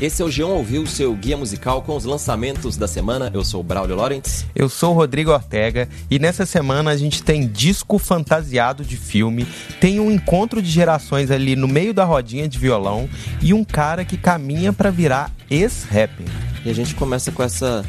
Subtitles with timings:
[0.00, 3.30] Esse é o Geão Ouviu, seu guia musical com os lançamentos da semana.
[3.32, 4.44] Eu sou o Braulio Lawrence.
[4.54, 9.46] Eu sou o Rodrigo Ortega e nessa semana a gente tem disco fantasiado de filme,
[9.80, 13.08] tem um encontro de gerações ali no meio da rodinha de violão
[13.40, 16.26] e um cara que caminha para virar ex-rapper.
[16.64, 17.84] E a gente começa com essa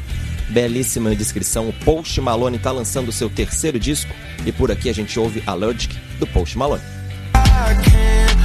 [0.50, 1.68] belíssima descrição.
[1.68, 4.14] O Post Malone está lançando o seu terceiro disco
[4.44, 6.82] e por aqui a gente ouve Allergic do Post Malone.
[7.34, 8.35] O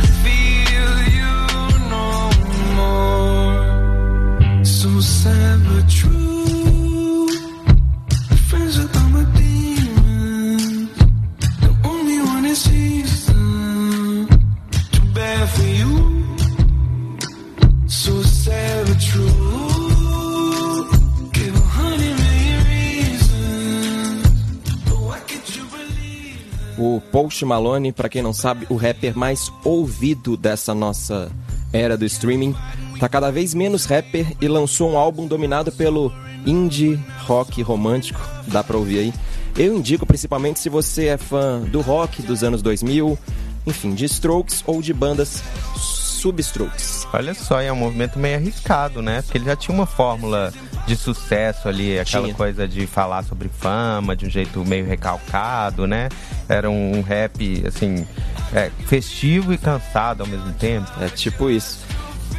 [27.11, 31.29] Post Malone, para quem não sabe, o rapper mais ouvido dessa nossa
[31.73, 32.55] era do streaming,
[33.02, 36.13] tá cada vez menos rapper e lançou um álbum dominado pelo
[36.45, 39.13] indie rock romântico, dá pra ouvir aí.
[39.57, 43.17] Eu indico principalmente se você é fã do rock dos anos 2000,
[43.66, 45.41] enfim, de Strokes ou de bandas
[45.75, 47.07] substrokes.
[47.11, 49.23] Olha só, é um movimento meio arriscado, né?
[49.23, 50.53] Porque ele já tinha uma fórmula
[50.85, 52.35] de sucesso ali, aquela tinha.
[52.35, 56.07] coisa de falar sobre fama de um jeito meio recalcado, né?
[56.47, 58.05] Era um rap, assim,
[58.53, 60.88] é, festivo e cansado ao mesmo tempo.
[61.02, 61.79] É tipo isso.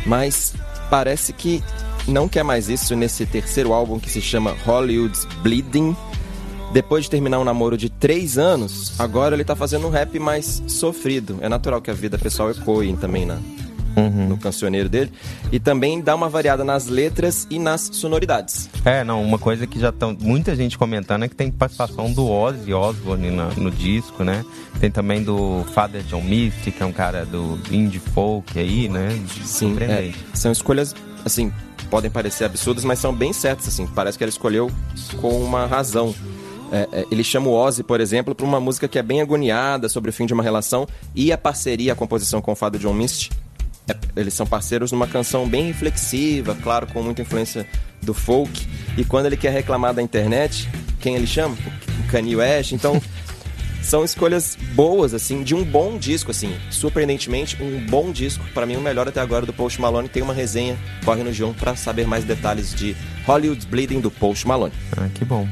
[0.07, 0.55] Mas
[0.91, 1.63] parece que
[2.07, 5.97] não quer mais isso nesse terceiro álbum que se chama Hollywood's Bleeding.
[6.73, 10.63] Depois de terminar um namoro de três anos, agora ele tá fazendo um rap mais
[10.67, 11.39] sofrido.
[11.41, 13.39] É natural que a vida pessoal ecoe também na,
[13.97, 14.29] uhum.
[14.29, 15.13] no cancioneiro dele.
[15.51, 18.69] E também dá uma variada nas letras e nas sonoridades.
[18.85, 22.29] É, não, uma coisa que já estão muita gente comentando é que tem participação do
[22.29, 24.45] Ozzy Osbourne no, no disco, né?
[24.81, 29.09] Tem também do Father John Misty, que é um cara do indie folk aí, né?
[29.45, 31.53] Sim, é, são escolhas, assim,
[31.91, 33.87] podem parecer absurdas, mas são bem certas, assim.
[33.87, 34.71] Parece que ele escolheu
[35.21, 36.15] com uma razão.
[36.73, 39.91] É, é, ele chama o Ozzy, por exemplo, para uma música que é bem agoniada
[39.91, 42.95] sobre o fim de uma relação e a parceria, a composição com o Father John
[42.95, 43.42] Misty é,
[44.15, 47.67] eles são parceiros numa canção bem reflexiva, claro, com muita influência
[48.01, 48.67] do folk.
[48.97, 50.69] E quando ele quer reclamar da internet,
[51.01, 51.57] quem ele chama?
[52.01, 52.73] O Kanye West.
[52.73, 53.01] Então,
[53.83, 56.55] são escolhas boas, assim, de um bom disco, assim.
[56.71, 58.45] Surpreendentemente, um bom disco.
[58.55, 60.09] para mim, o melhor até agora do Post Malone.
[60.09, 64.47] Tem uma resenha, corre no João para saber mais detalhes de Hollywood's Bleeding do Post
[64.47, 64.73] Malone.
[64.97, 65.49] Ah, que bom.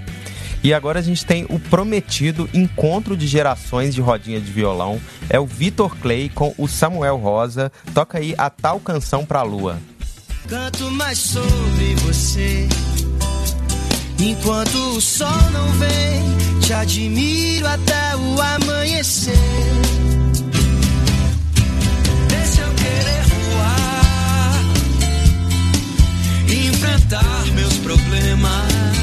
[0.62, 5.00] E agora a gente tem o prometido encontro de gerações de rodinha de violão.
[5.28, 7.72] É o Vitor Clay com o Samuel Rosa.
[7.94, 9.78] Toca aí a tal canção pra lua.
[10.48, 12.68] Canto mais sobre você.
[14.18, 19.32] Enquanto o sol não vem, te admiro até o amanhecer.
[22.28, 24.64] Deixa eu querer voar,
[26.48, 28.99] enfrentar meus problemas.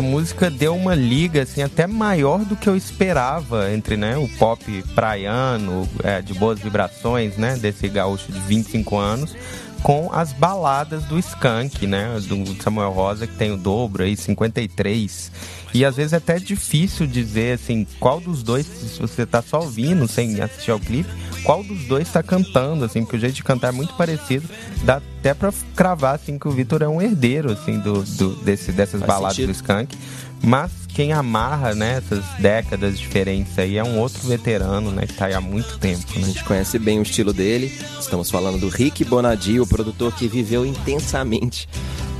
[0.00, 4.26] Essa música deu uma liga assim até maior do que eu esperava entre né, o
[4.38, 9.36] pop praiano, é, de boas vibrações, né, desse gaúcho de 25 anos,
[9.82, 15.30] com as baladas do Skank, né, do Samuel Rosa, que tem o dobro aí, 53.
[15.74, 19.60] E às vezes é até difícil dizer assim, qual dos dois, se você tá só
[19.60, 21.10] ouvindo sem assistir ao clipe,
[21.42, 24.48] qual dos dois está cantando, assim, porque o jeito de cantar é muito parecido.
[24.82, 28.72] Dá até pra cravar, assim, que o Vitor é um herdeiro, assim, do, do desse,
[28.72, 29.52] dessas Faz baladas sentido.
[29.52, 29.96] do Skank.
[30.42, 35.26] Mas quem amarra, né, essas décadas diferentes aí é um outro veterano, né, que tá
[35.26, 36.24] aí há muito tempo, né?
[36.24, 37.72] A gente conhece bem o estilo dele.
[37.98, 41.68] Estamos falando do Rick Bonadio, o produtor que viveu intensamente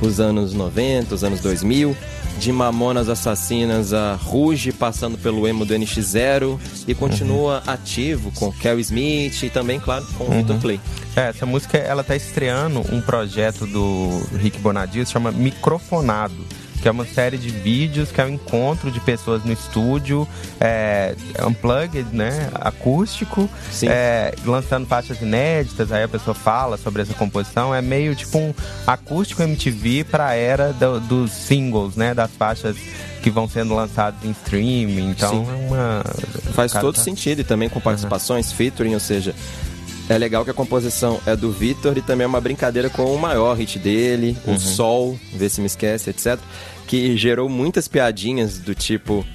[0.01, 1.95] os anos 90, os anos 2000
[2.41, 7.73] de Mamonas Assassinas a Ruge, passando pelo emo do NX0 e continua uhum.
[7.73, 10.37] ativo com Kel Smith e também, claro, com o uhum.
[10.37, 10.79] Victor Clay.
[11.15, 16.33] É, essa música ela tá estreando um projeto do Rick Bonadio, se chama Microfonado
[16.81, 20.27] que é uma série de vídeos, que é um encontro de pessoas no estúdio,
[20.59, 21.15] é,
[21.47, 23.49] unplugged, né, acústico,
[23.83, 28.53] é, lançando faixas inéditas, aí a pessoa fala sobre essa composição, é meio tipo um
[28.87, 32.75] acústico MTV para a era do, dos singles, né, das faixas
[33.21, 35.51] que vão sendo lançados em streaming, então Sim.
[35.51, 36.03] é uma...
[36.53, 37.01] Faz todo tá...
[37.01, 38.55] sentido, e também com participações, uhum.
[38.57, 39.35] featuring, ou seja,
[40.11, 43.17] é legal que a composição é do Vitor e também é uma brincadeira com o
[43.19, 44.55] maior hit dele, uhum.
[44.55, 46.37] o Sol, Vê Se Me Esquece, etc.
[46.85, 49.25] Que gerou muitas piadinhas do tipo: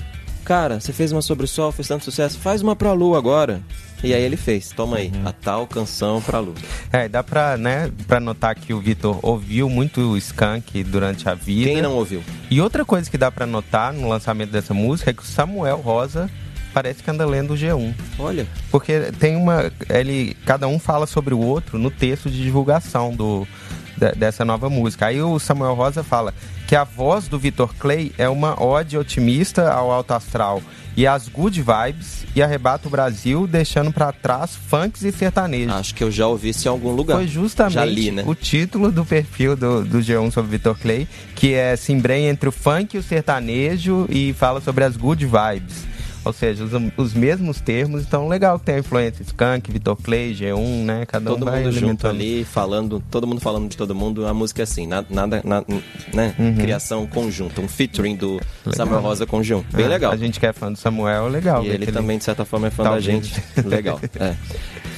[0.45, 3.63] Cara, você fez uma sobre o Sol, fez tanto sucesso, faz uma pra Lua agora.
[4.05, 5.23] E aí ele fez, toma aí, Uhum.
[5.27, 6.55] a tal canção pra Lu.
[6.93, 11.35] É, dá pra, né, pra notar que o Vitor ouviu muito o Skank durante a
[11.35, 11.71] vida.
[11.71, 12.23] Quem não ouviu?
[12.51, 15.79] E outra coisa que dá pra notar no lançamento dessa música é que o Samuel
[15.79, 16.31] Rosa
[16.77, 17.95] parece que anda lendo o G1.
[18.19, 19.73] Olha, Porque tem uma.
[19.89, 23.49] Ele, cada um fala sobre o outro no texto de divulgação do,
[23.97, 25.07] de- dessa nova música.
[25.07, 26.35] Aí o Samuel Rosa fala
[26.69, 30.61] que a voz do Vitor Clay é uma ode otimista ao alto astral
[30.95, 35.73] e às good vibes e arrebata o Brasil, deixando pra trás funks e sertanejos.
[35.75, 37.17] acho que eu já ouvi isso em algum lugar.
[37.17, 38.23] Foi justamente li, né?
[38.27, 42.51] o título do perfil do, do G1 sobre Vitor Clay, que é se embrenha entre
[42.51, 45.96] o funk e o sertanejo e fala sobre as good vibes.
[46.27, 50.35] Ou seja, os, os mesmos termos, então legal que tem a influência Skank, Vitor Clay,
[50.35, 51.07] G1, né?
[51.07, 54.35] Cada Todo um vai mundo junto ali, falando, todo mundo falando de todo mundo, a
[54.35, 55.65] música é assim, nada, nada na-
[56.13, 56.35] né?
[56.59, 58.41] Criação conjunta, um featuring do
[58.75, 59.65] Samuel Rosa com o João.
[59.73, 60.13] Bem Ah, legal.
[60.13, 61.63] A gente que é fã do Samuel, legal.
[61.65, 63.41] E ele também, de certa forma, é fã da gente.
[63.65, 64.01] Legal.
[64.19, 64.35] é.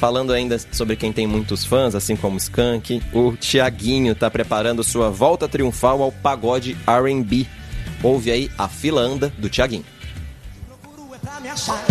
[0.01, 5.11] Falando ainda sobre quem tem muitos fãs, assim como Skank, o Tiaguinho tá preparando sua
[5.11, 7.47] volta triunfal ao pagode R&B.
[8.03, 9.85] Ouve aí a fila anda do Tiaguinho.
[11.49, 11.83] Me achar.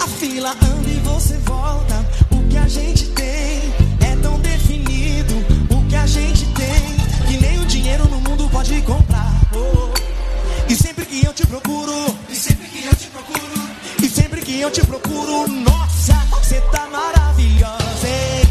[0.00, 1.94] A fila anda e você volta.
[2.30, 3.60] O que a gente tem
[4.00, 5.34] é tão definido.
[5.70, 9.30] O que a gente tem, que nem o dinheiro no mundo pode comprar.
[9.54, 9.92] Oh.
[10.68, 13.68] E sempre que eu te procuro, e sempre que eu te procuro,
[14.02, 18.08] e sempre que eu te procuro, nossa, você tá maravilhosa.
[18.08, 18.41] hein?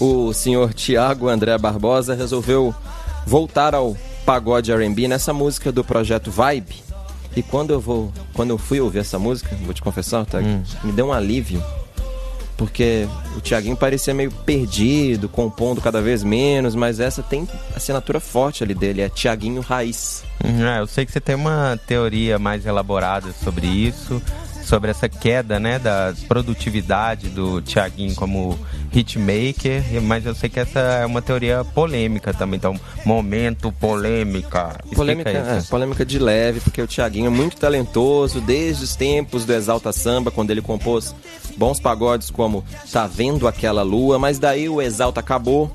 [0.00, 2.74] O senhor Tiago André Barbosa resolveu
[3.26, 6.84] voltar ao pagode R&B nessa música do projeto Vibe.
[7.36, 10.40] E quando eu vou, quando eu fui ouvir essa música, vou te confessar, tá?
[10.82, 11.62] me deu um alívio.
[12.56, 13.06] Porque
[13.36, 18.74] o Tiaguinho parecia meio perdido, compondo cada vez menos, mas essa tem assinatura forte ali
[18.74, 20.24] dele, é Tiaguinho Raiz.
[20.42, 24.22] Uhum, é, eu sei que você tem uma teoria mais elaborada sobre isso,
[24.66, 28.58] sobre essa queda, né, da produtividade do Thiaguinho como
[28.92, 32.74] hitmaker, mas eu sei que essa é uma teoria polêmica também, então,
[33.04, 34.76] momento polêmica.
[34.78, 35.68] Explica Polêmica, isso.
[35.68, 39.92] é, polêmica de leve, porque o Tiaguinho é muito talentoso desde os tempos do Exalta
[39.92, 41.14] Samba, quando ele compôs
[41.56, 45.74] bons pagodes como Tá Vendo Aquela Lua, mas daí o Exalta acabou,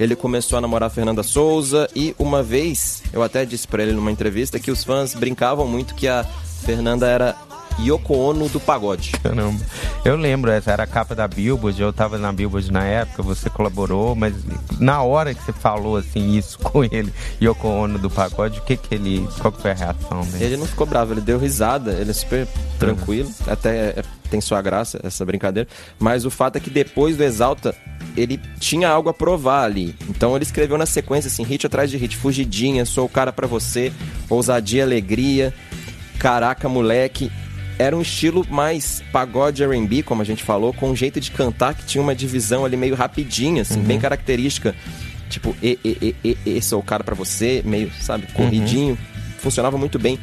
[0.00, 3.92] ele começou a namorar a Fernanda Souza e uma vez, eu até disse pra ele
[3.92, 6.26] numa entrevista que os fãs brincavam muito que a
[6.64, 7.36] Fernanda era
[7.80, 9.12] Yoko Ono do pagode.
[9.22, 9.60] Caramba.
[10.04, 13.48] Eu lembro, essa era a capa da Billboard, eu tava na Billboard na época, você
[13.50, 14.34] colaborou, mas
[14.78, 18.76] na hora que você falou assim isso com ele, Yoko Ono do pagode, o que
[18.76, 20.44] que ele, qual que foi a reação dele?
[20.44, 22.46] Ele não ficou bravo, ele deu risada, ele é super
[22.78, 25.68] tranquilo, até é- tem sua graça essa brincadeira.
[25.98, 27.74] Mas o fato é que depois do Exalta,
[28.16, 29.94] ele tinha algo a provar ali.
[30.08, 33.46] Então ele escreveu na sequência, assim, hit atrás de hit, fugidinha, sou o cara pra
[33.46, 33.92] você,
[34.30, 35.52] ousadia, alegria,
[36.18, 37.30] caraca, moleque.
[37.78, 41.74] Era um estilo mais pagode R&B, como a gente falou, com um jeito de cantar
[41.74, 44.74] que tinha uma divisão ali meio rapidinha, assim, bem característica.
[45.28, 48.98] Tipo, e, e, e, e, e, sou o cara pra você, meio, sabe, corridinho.
[49.38, 50.18] Funcionava muito bem.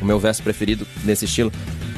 [0.00, 1.50] O meu verso preferido nesse estilo.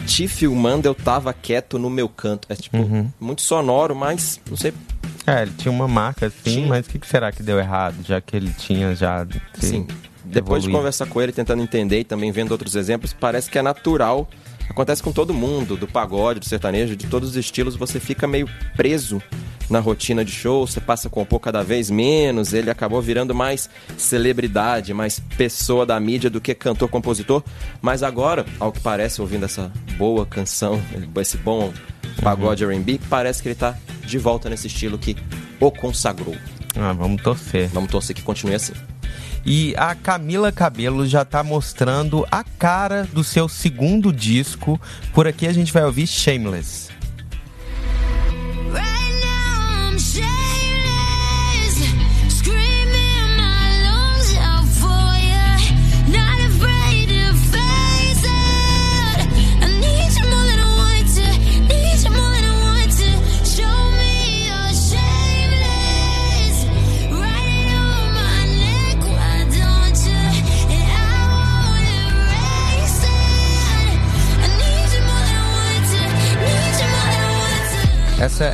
[0.07, 2.47] Te filmando, eu tava quieto no meu canto.
[2.49, 2.77] É tipo,
[3.19, 4.73] muito sonoro, mas não sei.
[5.27, 6.67] É, ele tinha uma marca assim, Tinha.
[6.67, 9.27] mas o que, que será que deu errado, já que ele tinha já
[9.57, 9.87] Assim,
[10.25, 13.63] depois de conversar com ele, tentando entender e também vendo outros exemplos, parece que é
[13.63, 14.29] natural.
[14.71, 18.49] Acontece com todo mundo, do pagode, do sertanejo, de todos os estilos, você fica meio
[18.77, 19.21] preso
[19.69, 23.69] na rotina de show, você passa a compor cada vez menos, ele acabou virando mais
[23.99, 27.43] celebridade, mais pessoa da mídia do que cantor-compositor.
[27.83, 30.81] Mas agora, ao que parece, ouvindo essa boa canção,
[31.21, 31.73] esse bom
[32.23, 35.17] pagode R&B, parece que ele tá de volta nesse estilo que
[35.59, 36.37] o consagrou.
[36.77, 37.69] Ah, vamos torcer.
[37.71, 38.75] Vamos torcer que continue assim.
[39.45, 44.79] E a Camila Cabelo já tá mostrando a cara do seu segundo disco.
[45.15, 47.00] Por aqui a gente vai ouvir Shameless.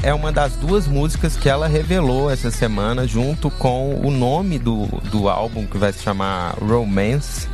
[0.06, 4.86] É uma das duas músicas que ela revelou essa semana, junto com o nome do,
[5.10, 7.48] do álbum, que vai se chamar Romance.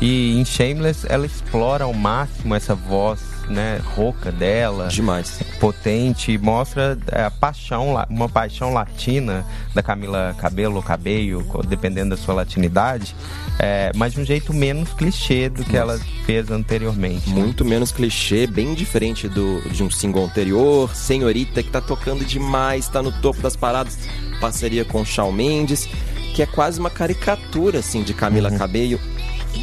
[0.00, 4.88] E em Shameless ela explora ao máximo essa voz né, rouca dela.
[4.88, 5.40] Demais.
[5.60, 10.82] Potente, mostra é, a paixão, uma paixão latina da Camila Cabello,
[11.44, 13.14] co- dependendo da sua latinidade,
[13.58, 17.28] é, mas de um jeito menos clichê do que ela fez anteriormente.
[17.30, 20.94] Muito menos clichê, bem diferente do, de um single anterior.
[20.94, 23.98] Senhorita, que tá tocando demais, tá no topo das paradas.
[24.40, 25.88] Parceria com Shawn Mendes,
[26.34, 29.00] que é quase uma caricatura, assim, de Camila Cabello.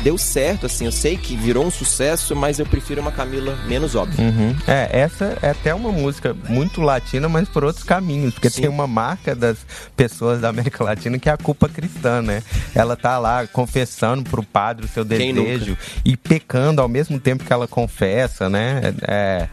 [0.04, 3.96] Deu certo, assim, eu sei que virou um sucesso, mas eu prefiro uma Camila menos
[3.96, 4.24] óbvia.
[4.24, 4.56] Uhum.
[4.68, 8.62] É, essa é até uma música muito latina, mas por outros caminhos, porque Sim.
[8.62, 9.58] tem uma marca das
[9.98, 12.44] pessoas da América Latina que é a culpa cristã, né?
[12.76, 17.52] Ela tá lá confessando pro padre o seu desejo e pecando ao mesmo tempo que
[17.52, 18.94] ela confessa, né?
[19.08, 19.48] É,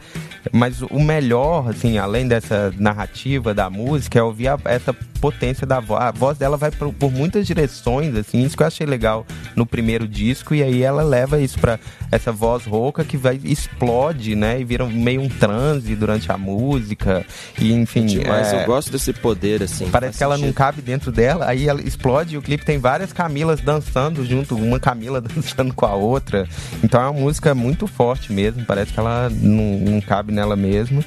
[0.53, 5.81] mas o melhor, assim, além dessa narrativa da música, é ouvir a- essa potência da
[5.81, 6.03] voz.
[6.03, 9.25] A voz dela vai por, por muitas direções, assim, isso que eu achei legal
[9.55, 11.79] no primeiro disco, e aí ela leva isso pra
[12.11, 14.61] essa voz rouca que vai explode, né?
[14.61, 17.25] E vira meio um transe durante a música.
[17.59, 18.23] E enfim.
[18.27, 19.89] Mas é, eu gosto desse poder, assim.
[19.91, 23.13] Parece que ela não cabe dentro dela, aí ela explode e o clipe tem várias
[23.13, 26.49] Camilas dançando junto, uma Camila dançando com a outra.
[26.83, 31.05] Então é uma música muito forte mesmo, parece que ela não, não cabe nela mesmo.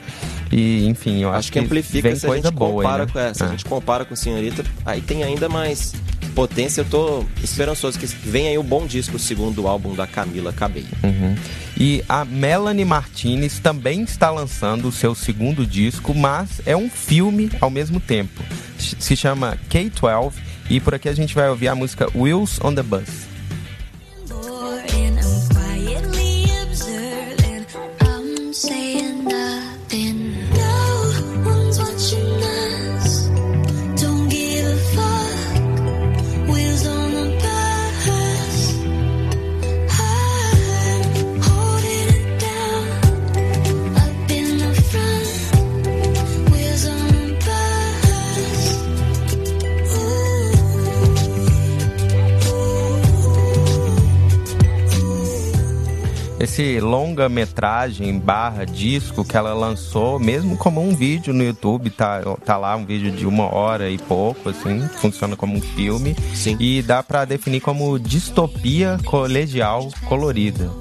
[0.51, 2.83] E enfim, eu acho, Acho que amplifica vem se a coisa gente boa.
[2.83, 3.11] compara né?
[3.11, 3.45] com essa.
[3.45, 3.47] Ah.
[3.47, 5.93] A gente compara com Senhorita, aí tem ainda mais
[6.35, 6.81] potência.
[6.81, 10.87] Eu tô esperançoso que vem aí o bom disco, o segundo álbum da Camila Cabello.
[11.01, 11.35] Uhum.
[11.77, 17.49] E a Melanie Martinez também está lançando o seu segundo disco, mas é um filme
[17.59, 18.43] ao mesmo tempo.
[18.77, 20.33] Se chama K-12
[20.69, 23.34] e por aqui a gente vai ouvir a música Wheels on the Bus.
[56.55, 62.55] Esse longa-metragem barra disco que ela lançou, mesmo como um vídeo no YouTube, tá, tá
[62.55, 66.15] lá um vídeo de uma hora e pouco, assim, funciona como um filme.
[66.33, 66.55] Sim.
[66.57, 70.71] E dá pra definir como distopia colegial colorida.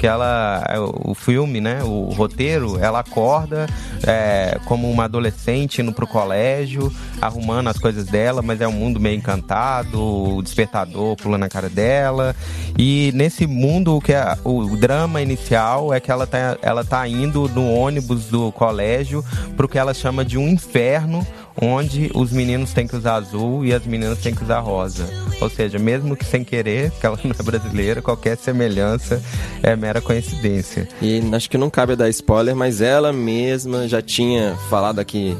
[0.00, 0.64] Que ela,
[1.04, 3.66] o filme, né, o roteiro, ela acorda
[4.02, 6.90] é, como uma adolescente indo pro colégio,
[7.20, 10.02] arrumando as coisas dela, mas é um mundo meio encantado,
[10.38, 12.34] o despertador pulando na cara dela.
[12.78, 17.06] E nesse mundo, o que é, o drama inicial é que ela tá, ela tá
[17.06, 19.22] indo no ônibus do colégio
[19.54, 21.26] pro que ela chama de um inferno,
[21.60, 25.06] onde os meninos têm que usar azul e as meninas têm que usar rosa.
[25.40, 29.22] Ou seja, mesmo que sem querer, que ela não é brasileira, qualquer semelhança
[29.62, 30.88] é mera coincidência.
[31.00, 35.36] E acho que não cabe dar spoiler, mas ela mesma já tinha falado aqui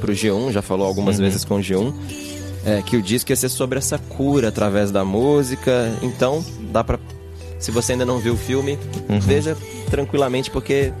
[0.00, 1.94] pro G1, já falou algumas vezes com o G1,
[2.64, 5.92] é, que o disco ia ser sobre essa cura através da música.
[6.02, 6.98] Então, dá pra.
[7.58, 8.78] Se você ainda não viu o filme,
[9.22, 9.56] veja
[9.90, 10.92] tranquilamente, porque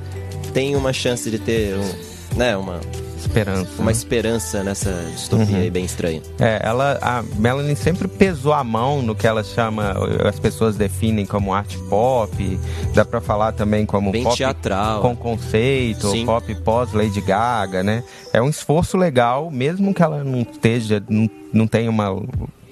[0.54, 2.80] tem uma chance de ter um, né, uma,
[3.26, 3.70] Esperança.
[3.78, 3.92] uma né?
[3.92, 6.22] esperança nessa distopia aí bem estranha.
[6.38, 9.94] É, ela, a Melanie sempre pesou a mão no que ela chama,
[10.26, 12.60] as pessoas definem como arte pop,
[12.94, 15.00] dá pra falar também como Bem pop teatral.
[15.00, 18.02] com conceito, pop pós Lady Gaga, né?
[18.32, 22.14] É um esforço legal, mesmo que ela não esteja, não, não tenha uma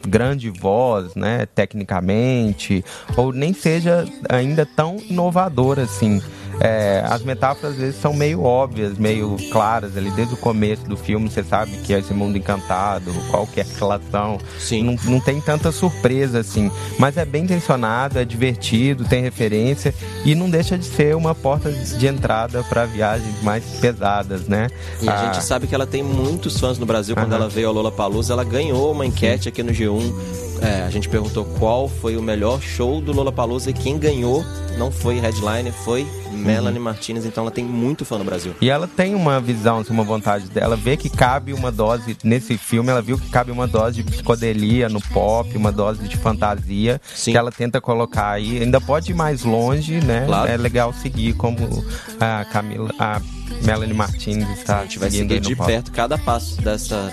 [0.06, 2.84] grande voz, né, tecnicamente,
[3.16, 6.22] ou nem seja ainda tão inovadora assim.
[6.60, 10.96] É, as metáforas às vezes são meio óbvias, meio claras ali desde o começo do
[10.96, 11.28] filme.
[11.30, 14.38] Você sabe que é esse mundo encantado, qual que é a relação.
[14.58, 14.82] Sim.
[14.84, 19.94] Não, não tem tanta surpresa assim, mas é bem intencionado, é divertido, tem referência
[20.24, 24.68] e não deixa de ser uma porta de entrada para viagens mais pesadas, né?
[25.02, 27.14] E a Ah, gente sabe que ela tem muitos fãs no Brasil.
[27.14, 27.42] Quando Aham.
[27.42, 30.14] ela veio ao Lollapalooza, ela ganhou uma enquete aqui no G1.
[30.62, 34.44] É, a gente perguntou qual foi o melhor show do Lollapalooza e quem ganhou
[34.78, 36.06] não foi headliner, foi
[36.44, 37.24] Melanie Martinez.
[37.24, 38.54] Então ela tem muito fã no Brasil.
[38.60, 42.56] E ela tem uma visão, assim, uma vontade dela, vê que cabe uma dose, nesse
[42.56, 47.00] filme, ela viu que cabe uma dose de psicodelia no pop, uma dose de fantasia,
[47.14, 47.32] Sim.
[47.32, 48.62] que ela tenta colocar aí.
[48.62, 50.24] Ainda pode ir mais longe, né?
[50.26, 50.50] Claro.
[50.50, 51.84] É legal seguir como
[52.20, 53.20] a Camila, a
[53.62, 55.66] Melanie Martins está A gente vai seguir de pop.
[55.66, 57.12] perto cada passo dessa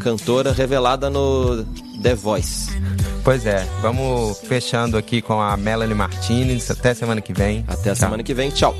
[0.00, 1.64] cantora revelada no
[2.02, 2.70] The Voice.
[3.24, 6.70] Pois é, vamos fechando aqui com a Melanie Martinez.
[6.70, 7.64] Até semana que vem.
[7.66, 7.96] Até a Tchau.
[7.96, 8.50] semana que vem.
[8.50, 8.74] Tchau.